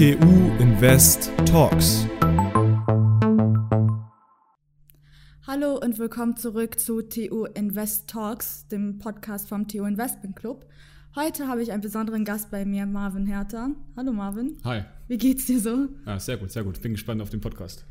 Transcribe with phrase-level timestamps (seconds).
[0.00, 2.06] TU Invest Talks.
[5.46, 10.64] Hallo und willkommen zurück zu TU Invest Talks, dem Podcast vom TU Investment Club.
[11.16, 13.70] Heute habe ich einen besonderen Gast bei mir, Marvin Herter.
[13.96, 14.58] Hallo Marvin.
[14.62, 14.82] Hi.
[15.08, 15.88] Wie geht's dir so?
[16.06, 16.80] Ja, sehr gut, sehr gut.
[16.80, 17.84] Bin gespannt auf den Podcast.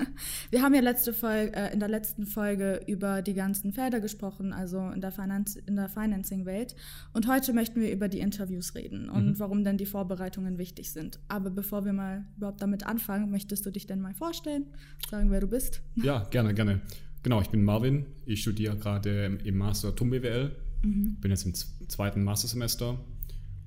[0.50, 4.52] Wir haben ja letzte Folge, äh, in der letzten Folge über die ganzen Felder gesprochen,
[4.52, 6.74] also in der, Finanz in der Financing-Welt.
[7.12, 9.38] Und heute möchten wir über die Interviews reden und mhm.
[9.38, 11.20] warum denn die Vorbereitungen wichtig sind.
[11.28, 14.66] Aber bevor wir mal überhaupt damit anfangen, möchtest du dich denn mal vorstellen,
[15.08, 15.80] sagen, wer du bist?
[15.94, 16.80] Ja, gerne, gerne.
[17.22, 18.06] Genau, ich bin Marvin.
[18.26, 21.16] Ich studiere gerade im Master TUM BWL Mhm.
[21.20, 22.98] Bin jetzt im zweiten Mastersemester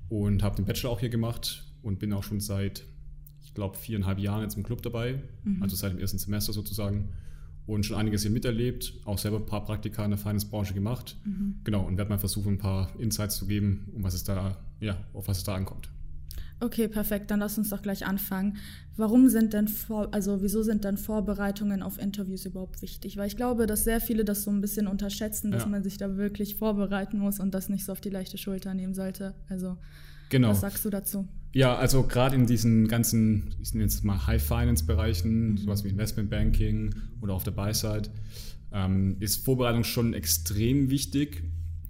[0.08, 2.84] und habe den Bachelor auch hier gemacht und bin auch schon seit,
[3.42, 5.62] ich glaube, viereinhalb Jahren jetzt im Club dabei, mhm.
[5.62, 7.10] also seit dem ersten Semester sozusagen.
[7.66, 11.18] Und schon einiges hier miterlebt, auch selber ein paar Praktika in der Finance-Branche gemacht.
[11.26, 11.56] Mhm.
[11.64, 14.96] Genau, und werde mal versuchen, ein paar Insights zu geben, um was es da, ja,
[15.12, 15.90] auf was es da ankommt.
[16.60, 17.30] Okay, perfekt.
[17.30, 18.56] Dann lass uns doch gleich anfangen.
[18.96, 23.16] Warum sind denn vor, also wieso sind dann Vorbereitungen auf Interviews überhaupt wichtig?
[23.16, 25.68] Weil ich glaube, dass sehr viele das so ein bisschen unterschätzen, dass ja.
[25.68, 28.94] man sich da wirklich vorbereiten muss und das nicht so auf die leichte Schulter nehmen
[28.94, 29.34] sollte.
[29.48, 29.76] Also,
[30.30, 30.48] genau.
[30.48, 31.28] was sagst du dazu?
[31.52, 35.56] Ja, also gerade in diesen ganzen, ich nenne es mal High-Finance-Bereichen, mhm.
[35.58, 38.10] sowas wie Investment-Banking oder auf der Buy-Side,
[38.72, 41.44] ähm, ist Vorbereitung schon extrem wichtig.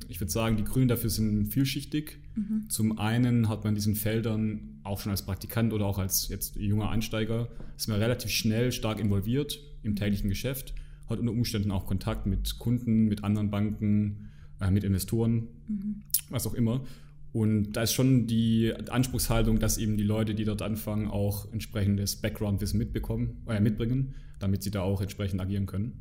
[0.09, 2.19] Ich würde sagen, die Gründe dafür sind vielschichtig.
[2.35, 2.69] Mhm.
[2.71, 6.57] Zum einen hat man in diesen Feldern auch schon als Praktikant oder auch als jetzt
[6.57, 10.75] junger Einsteiger, ist man relativ schnell stark involviert im täglichen Geschäft,
[11.09, 16.03] hat unter Umständen auch Kontakt mit Kunden, mit anderen Banken, äh, mit Investoren, mhm.
[16.31, 16.85] was auch immer.
[17.33, 22.17] Und da ist schon die Anspruchshaltung, dass eben die Leute, die dort anfangen, auch entsprechendes
[22.17, 26.01] Background-Wissen mitbekommen, äh, mitbringen, damit sie da auch entsprechend agieren können.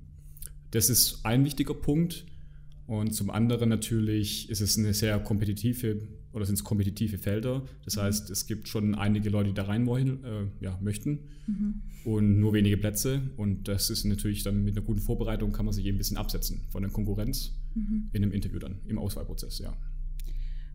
[0.72, 2.26] Das ist ein wichtiger Punkt.
[2.88, 7.64] Und zum anderen natürlich ist es eine sehr kompetitive oder sind es kompetitive Felder.
[7.84, 8.02] Das mhm.
[8.02, 11.82] heißt, es gibt schon einige Leute, die da rein wollen, äh, ja, möchten mhm.
[12.06, 13.22] und nur wenige Plätze.
[13.36, 16.18] Und das ist natürlich dann mit einer guten Vorbereitung kann man sich eben ein bisschen
[16.18, 18.10] absetzen von der Konkurrenz mhm.
[18.14, 19.76] in einem Interview dann, im Auswahlprozess, ja.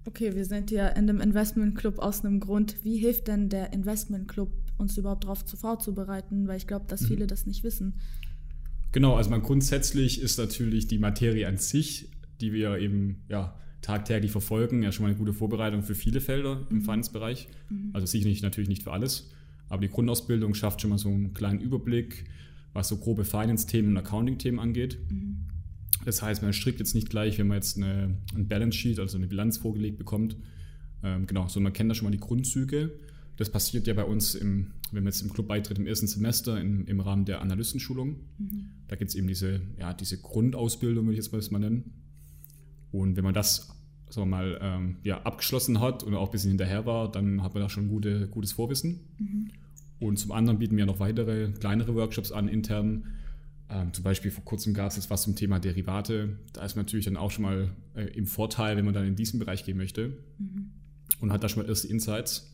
[0.05, 2.77] Okay, wir sind ja in dem Investment Club aus einem Grund.
[2.83, 6.49] Wie hilft denn der Investment Club, uns überhaupt darauf vorzubereiten?
[6.49, 7.07] Weil ich glaube, dass mhm.
[7.07, 7.95] viele das nicht wissen.
[8.93, 12.11] Genau, also man grundsätzlich ist natürlich die Materie an sich,
[12.41, 16.67] die wir eben ja, tagtäglich verfolgen, ja schon mal eine gute Vorbereitung für viele Felder
[16.71, 16.83] im mhm.
[16.83, 17.49] Finance-Bereich.
[17.71, 17.91] Mhm.
[17.95, 19.31] Also sicherlich natürlich nicht für alles,
[19.69, 22.25] aber die Grundausbildung schafft schon mal so einen kleinen Überblick,
[22.75, 24.99] was so grobe Finance-Themen und Accounting-Themen angeht.
[25.11, 25.47] Mhm.
[26.05, 29.17] Das heißt, man strickt jetzt nicht gleich, wenn man jetzt eine, ein Balance Sheet, also
[29.17, 30.37] eine Bilanz vorgelegt bekommt.
[31.03, 32.93] Ähm, genau, sondern man kennt da schon mal die Grundzüge.
[33.37, 36.61] Das passiert ja bei uns, im, wenn man jetzt im Club beitritt, im ersten Semester
[36.61, 38.17] im, im Rahmen der Analystenschulung.
[38.39, 38.71] Mhm.
[38.89, 41.93] Da gibt es eben diese, ja, diese Grundausbildung, würde ich jetzt mal nennen.
[42.91, 43.69] Und wenn man das
[44.13, 47.55] sagen wir mal, ähm, ja, abgeschlossen hat und auch ein bisschen hinterher war, dann hat
[47.55, 49.01] man da schon gute, gutes Vorwissen.
[49.19, 49.51] Mhm.
[50.01, 53.07] Und zum anderen bieten wir noch weitere kleinere Workshops an intern.
[53.71, 56.39] Ähm, zum Beispiel vor kurzem gab es jetzt was zum Thema Derivate.
[56.53, 59.17] Da ist man natürlich dann auch schon mal äh, im Vorteil, wenn man dann in
[59.17, 60.73] diesen Bereich gehen möchte mhm.
[61.21, 62.52] und hat da schon mal erste Insights.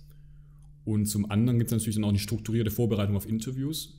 [0.88, 3.98] Und zum anderen gibt es natürlich dann auch eine strukturierte Vorbereitung auf Interviews.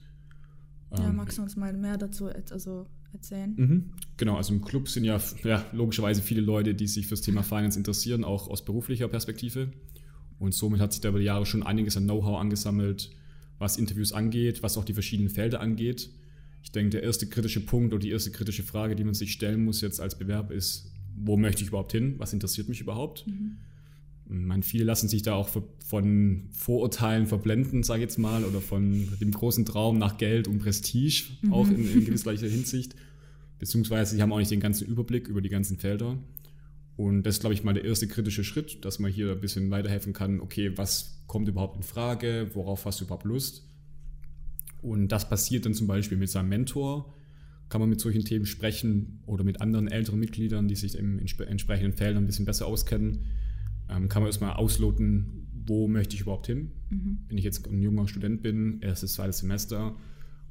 [0.92, 3.54] Ja, ähm, magst du uns mal mehr dazu also erzählen?
[3.56, 3.94] Mhm.
[4.18, 7.78] Genau, also im Club sind ja, ja logischerweise viele Leute, die sich fürs Thema Finance
[7.78, 9.72] interessieren, auch aus beruflicher Perspektive.
[10.40, 13.12] Und somit hat sich da über die Jahre schon einiges an Know-how angesammelt,
[13.60, 16.10] was Interviews angeht, was auch die verschiedenen Felder angeht.
[16.64, 19.64] Ich denke, der erste kritische Punkt oder die erste kritische Frage, die man sich stellen
[19.64, 22.16] muss jetzt als Bewerber ist, wo möchte ich überhaupt hin?
[22.18, 23.28] Was interessiert mich überhaupt?
[23.28, 23.58] Mhm.
[24.32, 25.50] Man, viele lassen sich da auch
[25.84, 30.60] von Vorurteilen verblenden, sage ich jetzt mal, oder von dem großen Traum nach Geld und
[30.60, 31.52] Prestige, mhm.
[31.52, 32.96] auch in, in gewisser Hinsicht.
[33.58, 36.20] Beziehungsweise sie haben auch nicht den ganzen Überblick über die ganzen Felder.
[36.96, 39.72] Und das ist, glaube ich, mal der erste kritische Schritt, dass man hier ein bisschen
[39.72, 43.66] weiterhelfen kann, okay, was kommt überhaupt in Frage, worauf hast du überhaupt Lust?
[44.84, 47.16] Und das passiert dann zum Beispiel mit seinem Mentor,
[47.68, 51.94] kann man mit solchen Themen sprechen oder mit anderen älteren Mitgliedern, die sich im entsprechenden
[51.94, 53.26] Feldern ein bisschen besser auskennen
[53.90, 56.72] ähm, kann man erstmal ausloten, wo möchte ich überhaupt hin.
[56.90, 57.20] Mhm.
[57.28, 59.96] Wenn ich jetzt ein junger Student bin, erstes, zweites Semester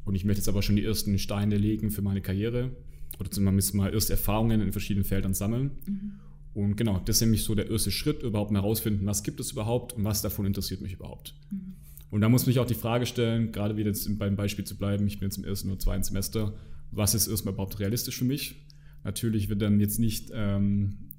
[0.05, 2.71] und ich möchte jetzt aber schon die ersten Steine legen für meine Karriere
[3.19, 5.73] oder zumindest mal erste Erfahrungen in verschiedenen Feldern sammeln.
[5.87, 6.13] Mhm.
[6.55, 9.53] Und genau, das ist nämlich so der erste Schritt, überhaupt mal herausfinden, was gibt es
[9.53, 11.35] überhaupt und was davon interessiert mich überhaupt.
[11.51, 11.75] Mhm.
[12.11, 14.77] Und da muss man sich auch die Frage stellen, gerade wieder jetzt beim Beispiel zu
[14.77, 16.55] bleiben, ich bin jetzt im ersten oder zweiten Semester,
[16.91, 18.67] was ist erstmal überhaupt realistisch für mich?
[19.05, 21.11] Natürlich wird dann jetzt nicht ähm,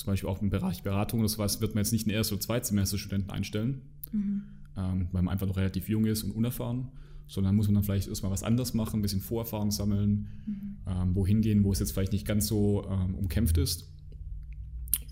[0.00, 2.40] zum Beispiel auch im Bereich Beratung oder sowas, wird man jetzt nicht einen Erst- oder
[2.40, 3.82] Zweitsemester-Studenten einstellen,
[4.12, 4.42] mhm.
[4.76, 6.88] ähm, weil man einfach noch relativ jung ist und unerfahren,
[7.26, 10.76] sondern muss man dann vielleicht erstmal was anderes machen, ein bisschen Vorerfahrung sammeln, mhm.
[10.86, 13.92] ähm, wohin gehen, wo es jetzt vielleicht nicht ganz so ähm, umkämpft ist.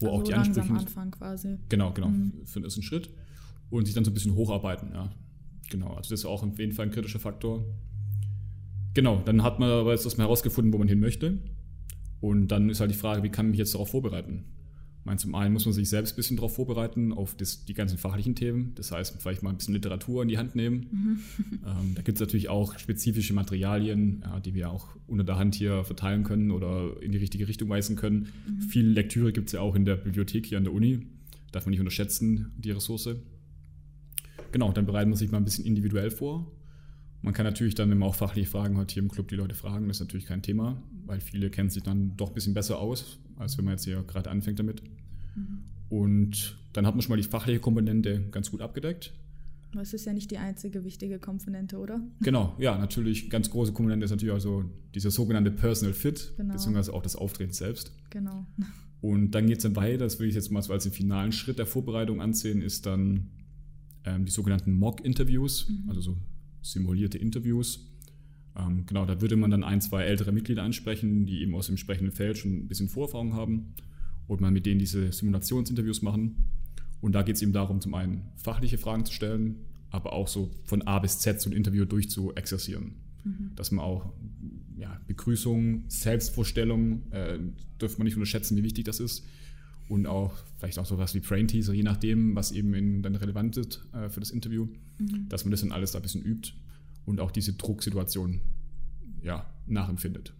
[0.01, 0.71] Wo also auch die Ansprüche.
[0.71, 1.59] Am Anfang quasi.
[1.69, 2.33] Genau, genau, mhm.
[2.45, 3.11] für den ersten Schritt
[3.69, 5.13] und sich dann so ein bisschen hocharbeiten, ja.
[5.71, 7.63] Genau, also das ist auch auf jeden Fall ein kritischer Faktor.
[8.95, 11.39] Genau, dann hat man aber jetzt erstmal herausgefunden, wo man hin möchte.
[12.21, 14.45] Und dann ist halt die Frage, wie kann ich mich jetzt darauf vorbereiten?
[15.05, 17.97] Meine, zum einen muss man sich selbst ein bisschen darauf vorbereiten, auf das, die ganzen
[17.97, 18.73] fachlichen Themen.
[18.75, 20.87] Das heißt, vielleicht mal ein bisschen Literatur in die Hand nehmen.
[20.91, 21.19] Mhm.
[21.69, 25.55] Ähm, da gibt es natürlich auch spezifische Materialien, ja, die wir auch unter der Hand
[25.55, 28.29] hier verteilen können oder in die richtige Richtung weisen können.
[28.47, 28.63] Mhm.
[28.63, 31.07] Viel Lektüre gibt es ja auch in der Bibliothek hier an der Uni.
[31.53, 33.11] Darf man nicht unterschätzen, die Ressource.
[34.53, 36.51] Genau, dann bereiten wir sich mal ein bisschen individuell vor.
[37.23, 39.89] Man kann natürlich dann, man auch fachliche Fragen hat, hier im Club die Leute fragen,
[39.89, 43.19] das ist natürlich kein Thema, weil viele kennen sich dann doch ein bisschen besser aus,
[43.37, 44.83] als wenn man jetzt hier gerade anfängt damit.
[45.35, 45.65] Mhm.
[45.89, 49.13] Und dann hat man schon mal die fachliche Komponente ganz gut abgedeckt.
[49.73, 52.01] Das ist ja nicht die einzige wichtige Komponente, oder?
[52.21, 53.29] Genau, ja, natürlich.
[53.29, 56.55] Ganz große Komponente ist natürlich also dieser sogenannte Personal Fit, genau.
[56.55, 57.93] beziehungsweise auch das Auftreten selbst.
[58.11, 58.47] Genau.
[59.01, 61.33] Und dann geht es dann weiter, das will ich jetzt mal so als den finalen
[61.33, 63.31] Schritt der Vorbereitung ansehen, ist dann
[64.05, 65.89] ähm, die sogenannten Mock-Interviews, mhm.
[65.89, 66.17] also so
[66.63, 67.89] simulierte Interviews.
[68.57, 71.75] Ähm, genau, da würde man dann ein, zwei ältere Mitglieder ansprechen, die eben aus dem
[71.75, 73.75] entsprechenden Feld schon ein bisschen Vorerfahrung haben
[74.27, 76.37] und man mit denen diese Simulationsinterviews machen.
[77.01, 79.57] Und da geht es eben darum, zum einen fachliche Fragen zu stellen,
[79.91, 82.95] aber auch so von A bis Z so ein Interview durchzuexerzieren.
[83.25, 83.53] Mhm.
[83.55, 84.13] Dass man auch
[84.77, 87.39] ja, Begrüßung, Selbstvorstellung, äh,
[87.81, 89.25] dürfte man nicht unterschätzen, wie wichtig das ist.
[89.89, 93.57] Und auch vielleicht auch sowas wie Brain Teaser, je nachdem, was eben in, dann relevant
[93.57, 94.69] ist äh, für das Interview,
[94.99, 95.29] mhm.
[95.29, 96.53] dass man das dann alles da ein bisschen übt
[97.07, 98.41] und auch diese Drucksituation
[99.23, 100.35] ja, nachempfindet.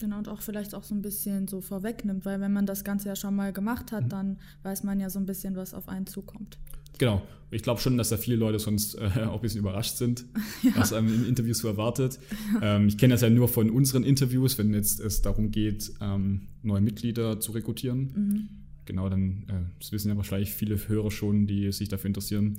[0.00, 3.08] Genau, und auch vielleicht auch so ein bisschen so vorwegnimmt, weil wenn man das Ganze
[3.08, 4.08] ja schon mal gemacht hat, mhm.
[4.08, 6.58] dann weiß man ja so ein bisschen, was auf einen zukommt.
[6.98, 7.22] Genau.
[7.50, 10.26] Ich glaube schon, dass da viele Leute sonst äh, auch ein bisschen überrascht sind,
[10.62, 10.72] ja.
[10.76, 12.18] was einem im Interview so erwartet.
[12.54, 12.76] Ja.
[12.76, 16.48] Ähm, ich kenne das ja nur von unseren Interviews, wenn jetzt es darum geht, ähm,
[16.62, 18.12] neue Mitglieder zu rekrutieren.
[18.14, 18.48] Mhm.
[18.88, 22.56] Genau, dann, äh, das wissen ja wahrscheinlich viele Hörer schon, die sich dafür interessieren,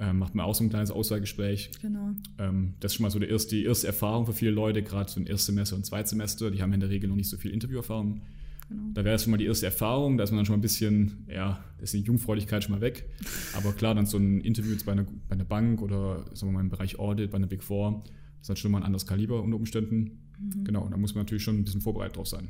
[0.00, 1.70] äh, macht man auch so ein kleines Auswahlgespräch.
[1.80, 2.10] Genau.
[2.38, 5.08] Ähm, das ist schon mal so die erste, die erste Erfahrung für viele Leute, gerade
[5.08, 8.20] so ein Erstsemester und Zweitsemester, die haben in der Regel noch nicht so viel Interviewerfahrung.
[8.68, 8.82] Genau.
[8.94, 10.62] Da wäre es schon mal die erste Erfahrung, da ist man dann schon mal ein
[10.62, 13.08] bisschen, ja, da ist die Jungfräulichkeit schon mal weg.
[13.56, 16.54] Aber klar, dann so ein Interview jetzt bei einer, bei einer Bank oder sagen wir
[16.54, 19.06] mal im Bereich Audit, bei einer Big Four, das ist dann schon mal ein anderes
[19.06, 20.18] Kaliber unter Umständen.
[20.40, 20.64] Mhm.
[20.64, 22.48] Genau, da muss man natürlich schon ein bisschen vorbereitet drauf sein.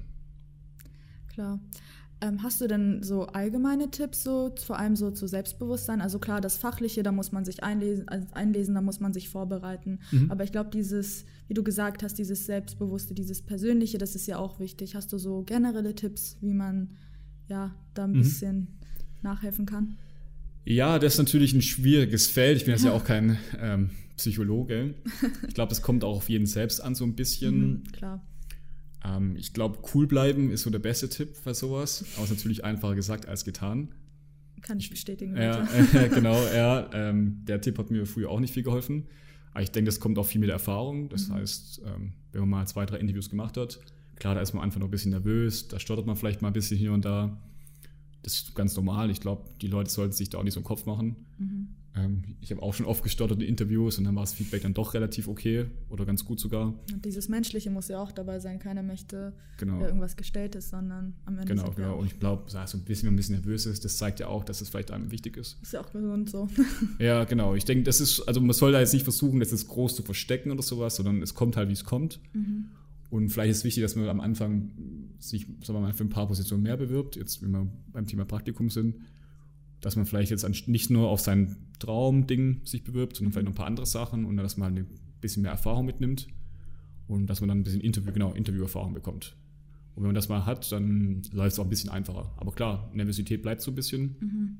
[1.28, 1.61] Klar.
[2.22, 6.02] Ähm, hast du denn so allgemeine Tipps, so vor allem so zu Selbstbewusstsein?
[6.02, 9.31] Also klar, das Fachliche, da muss man sich einlesen, also einlesen da muss man sich
[9.31, 10.00] vorbereiten.
[10.11, 10.31] Mhm.
[10.31, 14.37] Aber ich glaube, dieses, wie du gesagt hast, dieses Selbstbewusste, dieses Persönliche, das ist ja
[14.37, 14.94] auch wichtig.
[14.94, 16.90] Hast du so generelle Tipps, wie man
[17.49, 18.19] ja da ein mhm.
[18.19, 18.69] bisschen
[19.23, 19.96] nachhelfen kann?
[20.64, 22.58] Ja, das ist natürlich ein schwieriges Feld.
[22.58, 24.94] Ich bin jetzt ja, ja auch kein ähm, Psychologe.
[25.49, 27.61] Ich glaube, das kommt auch auf jeden selbst an, so ein bisschen.
[27.61, 28.26] Mhm, klar.
[29.05, 32.05] Ähm, ich glaube, cool bleiben ist so der beste Tipp für sowas.
[32.14, 33.94] Aber es ist natürlich einfacher gesagt als getan.
[34.62, 35.37] Kann ich bestätigen.
[35.37, 36.91] Ja, äh, genau, ja.
[36.93, 39.06] Ähm, der Tipp hat mir früher auch nicht viel geholfen.
[39.52, 41.08] Aber ich denke, das kommt auch viel mit der Erfahrung.
[41.08, 41.35] Das mhm.
[41.35, 43.81] heißt, ähm, wenn man mal zwei, drei Interviews gemacht hat,
[44.17, 46.55] klar, da ist man einfach noch ein bisschen nervös, da stottert man vielleicht mal ein
[46.55, 47.37] bisschen hier und da.
[48.23, 49.11] Das ist ganz normal.
[49.11, 51.17] Ich glaube, die Leute sollten sich da auch nicht so einen Kopf machen.
[51.38, 51.69] Mhm.
[51.96, 54.75] Ähm, ich habe auch schon oft gestottert in Interviews und dann war das Feedback dann
[54.75, 56.75] doch relativ okay oder ganz gut sogar.
[56.92, 58.60] Und dieses Menschliche muss ja auch dabei sein.
[58.60, 59.81] Keiner möchte genau.
[59.81, 61.52] irgendwas Gestelltes, sondern am Ende.
[61.52, 61.96] Genau, genau.
[61.98, 64.28] Und ich glaube, so ein bisschen, wenn man ein bisschen nervös ist, das zeigt ja
[64.28, 65.58] auch, dass es vielleicht einem wichtig ist.
[65.62, 66.48] Ist ja auch gesund so.
[67.00, 67.54] ja, genau.
[67.56, 70.02] Ich denke, das ist, also man soll da jetzt nicht versuchen, das ist groß zu
[70.02, 72.20] verstecken oder sowas, sondern es kommt halt, wie es kommt.
[72.35, 72.66] Mhm.
[73.11, 74.70] Und vielleicht ist es wichtig, dass man am Anfang
[75.18, 78.25] sich, sagen wir mal, für ein paar Positionen mehr bewirbt, jetzt wenn wir beim Thema
[78.25, 78.94] Praktikum sind
[79.80, 83.56] dass man vielleicht jetzt nicht nur auf sein Traumding sich bewirbt, sondern vielleicht noch ein
[83.56, 86.28] paar andere Sachen und dass man halt ein bisschen mehr Erfahrung mitnimmt
[87.08, 89.37] und dass man dann ein bisschen Interview, genau, Interviewerfahrung bekommt.
[89.94, 92.32] Und wenn man das mal hat, dann läuft es auch ein bisschen einfacher.
[92.37, 94.16] Aber klar, Nervosität bleibt so ein bisschen.
[94.20, 94.58] Mhm.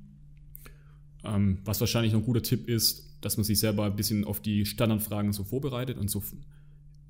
[1.23, 4.41] Ähm, was wahrscheinlich noch ein guter Tipp ist, dass man sich selber ein bisschen auf
[4.41, 6.23] die Standardfragen so vorbereitet und so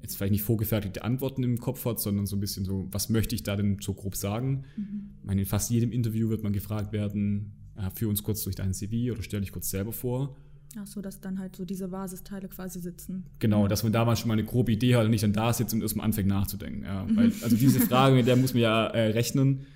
[0.02, 3.34] jetzt vielleicht nicht vorgefertigte Antworten im Kopf hat, sondern so ein bisschen so, was möchte
[3.34, 4.64] ich da denn so grob sagen?
[4.76, 5.10] Mhm.
[5.20, 7.52] Ich meine, in fast jedem Interview wird man gefragt werden,
[7.87, 10.37] äh, führ uns kurz durch dein CV oder stell dich kurz selber vor.
[10.78, 13.25] Ach so, dass dann halt so diese Basisteile quasi sitzen.
[13.40, 15.52] Genau, dass man da mal schon mal eine grobe Idee hat und nicht dann da
[15.52, 16.84] sitzt und erstmal anfängt nachzudenken.
[16.84, 19.66] Ja, weil, also diese Frage, mit der muss man ja äh, rechnen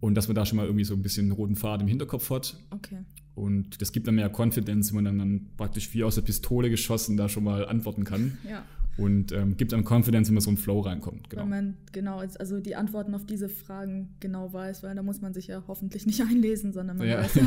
[0.00, 2.28] und dass man da schon mal irgendwie so ein bisschen einen roten Faden im Hinterkopf
[2.30, 2.58] hat.
[2.70, 2.98] Okay.
[3.34, 6.68] Und das gibt dann mehr Confidence, wenn man dann, dann praktisch wie aus der Pistole
[6.68, 8.36] geschossen da schon mal antworten kann.
[8.46, 8.64] Ja
[8.96, 11.30] und ähm, gibt einem Confidence, wenn man so ein Flow reinkommt.
[11.30, 11.42] Genau.
[11.42, 15.32] Wenn man genau, also die Antworten auf diese Fragen genau weiß, weil da muss man
[15.32, 17.18] sich ja hoffentlich nicht einlesen, sondern man ja.
[17.18, 17.38] weiß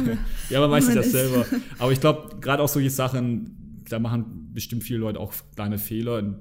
[0.49, 1.45] ja, man weiß das selber.
[1.79, 6.39] Aber ich glaube, gerade auch solche Sachen, da machen bestimmt viele Leute auch kleine Fehler.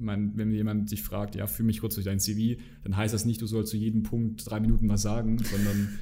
[0.00, 3.24] Man, wenn jemand sich fragt, ja, fühl mich kurz durch dein CV, dann heißt das
[3.24, 5.98] nicht, du sollst zu jedem Punkt drei Minuten was sagen, sondern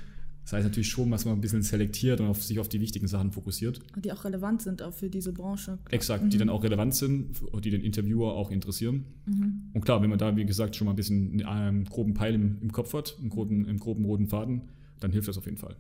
[0.47, 3.09] Das heißt natürlich schon, dass man ein bisschen selektiert und auf sich auf die wichtigen
[3.09, 3.81] Sachen fokussiert.
[3.97, 5.81] Die auch relevant sind auch für diese Branche.
[5.91, 6.31] Exakt, mhm.
[6.31, 9.07] die dann auch relevant sind und die den Interviewer auch interessieren.
[9.25, 9.71] Mhm.
[9.73, 12.59] Und klar, wenn man da, wie gesagt, schon mal ein bisschen einen groben Peil im,
[12.63, 14.69] im Kopf hat, einen groben, einen groben roten Faden,
[15.01, 15.75] dann hilft das auf jeden Fall.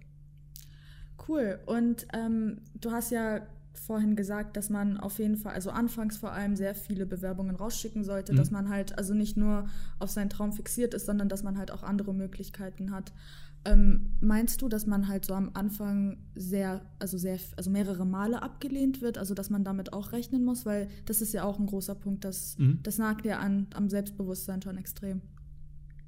[1.28, 1.61] Cool.
[1.66, 6.32] Und ähm, du hast ja vorhin gesagt, dass man auf jeden Fall, also anfangs vor
[6.32, 8.37] allem sehr viele Bewerbungen rausschicken sollte, mhm.
[8.37, 9.68] dass man halt also nicht nur
[10.00, 13.12] auf seinen Traum fixiert ist, sondern dass man halt auch andere Möglichkeiten hat.
[13.66, 18.40] Ähm, meinst du, dass man halt so am Anfang sehr, also sehr, also mehrere Male
[18.42, 21.66] abgelehnt wird, also dass man damit auch rechnen muss, weil das ist ja auch ein
[21.66, 22.78] großer Punkt, das, mhm.
[22.85, 25.20] das nagt ja an, am Selbstbewusstsein schon extrem.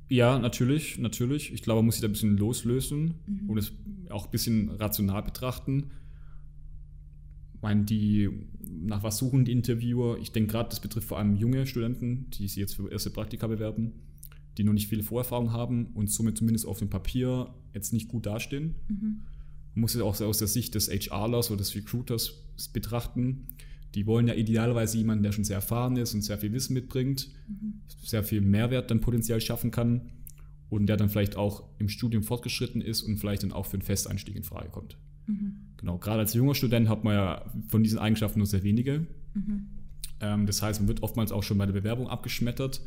[0.09, 1.53] Ja, natürlich, natürlich.
[1.53, 3.51] Ich glaube, man muss sich da ein bisschen loslösen mhm.
[3.51, 3.73] und es
[4.09, 5.91] auch ein bisschen rational betrachten.
[7.55, 10.17] Ich meine, die, nach was suchen die Interviewer?
[10.19, 13.49] Ich denke gerade, das betrifft vor allem junge Studenten, die sich jetzt für erste Praktika
[13.49, 13.95] bewerben
[14.59, 18.27] die noch nicht viele Vorerfahrung haben und somit zumindest auf dem Papier jetzt nicht gut
[18.27, 18.75] dastehen.
[18.89, 19.23] Mhm.
[19.75, 22.33] Man muss es auch aus der Sicht des HRlers oder des Recruiters
[22.73, 23.47] betrachten.
[23.95, 27.29] Die wollen ja idealerweise jemanden, der schon sehr erfahren ist und sehr viel Wissen mitbringt,
[27.47, 27.81] mhm.
[28.03, 30.11] sehr viel Mehrwert dann potenziell schaffen kann
[30.69, 33.83] und der dann vielleicht auch im Studium fortgeschritten ist und vielleicht dann auch für einen
[33.83, 34.99] Festeinstieg in Frage kommt.
[35.27, 35.55] Mhm.
[35.77, 39.07] Genau, gerade als junger Student hat man ja von diesen Eigenschaften nur sehr wenige.
[39.35, 39.69] Mhm.
[40.21, 42.83] Ähm, das heißt, man wird oftmals auch schon bei der Bewerbung abgeschmettert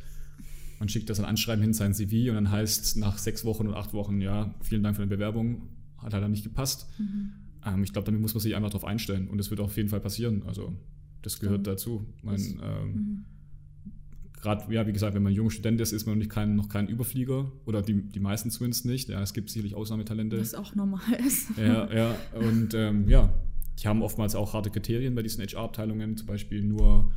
[0.82, 3.78] man schickt das ein Anschreiben hin, sein CV und dann heißt nach sechs Wochen oder
[3.78, 5.70] acht Wochen, ja, vielen Dank für die Bewerbung,
[6.00, 6.90] hat halt dann nicht gepasst.
[6.98, 7.34] Mhm.
[7.64, 9.90] Ähm, ich glaube, damit muss man sich einfach darauf einstellen und das wird auf jeden
[9.90, 10.42] Fall passieren.
[10.48, 10.76] Also
[11.22, 11.74] das gehört ja.
[11.74, 12.04] dazu.
[12.24, 13.26] Man, ähm, mhm.
[14.42, 16.68] Gerade, ja, wie gesagt, wenn man ein junger Student ist, ist man noch, kein, noch
[16.68, 19.08] kein Überflieger oder die, die meisten zumindest nicht.
[19.08, 20.40] Ja, es gibt sicherlich Ausnahmetalente.
[20.40, 21.56] Was auch normal ist.
[21.60, 22.16] Ja, ja.
[22.34, 23.32] Und ähm, ja,
[23.78, 27.12] die haben oftmals auch harte Kriterien bei diesen HR-Abteilungen, zum Beispiel nur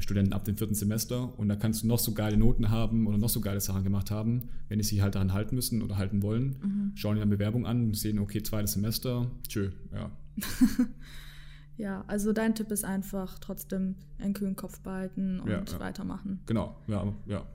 [0.00, 3.18] Studenten ab dem vierten Semester und da kannst du noch so geile Noten haben oder
[3.18, 6.22] noch so geile Sachen gemacht haben, wenn die sich halt daran halten müssen oder halten
[6.22, 6.92] wollen, mhm.
[6.94, 10.10] schauen die eine Bewerbung an und sehen, okay, zweites Semester, tschö, ja.
[11.76, 15.80] ja, also dein Tipp ist einfach trotzdem einen kühlen Kopf behalten und ja, ja.
[15.80, 16.40] weitermachen.
[16.46, 17.46] Genau, ja, ja.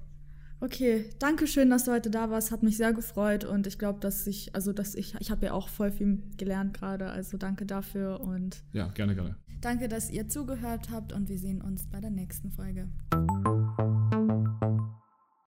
[0.60, 2.52] Okay, danke schön, dass du heute da warst.
[2.52, 5.52] Hat mich sehr gefreut und ich glaube, dass ich, also dass ich, ich habe ja
[5.54, 7.10] auch voll viel gelernt gerade.
[7.10, 9.36] Also danke dafür und ja, gerne, gerne.
[9.62, 12.88] Danke, dass ihr zugehört habt und wir sehen uns bei der nächsten Folge.